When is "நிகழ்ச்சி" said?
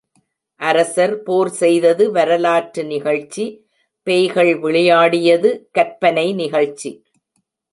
2.83-3.45, 6.33-6.91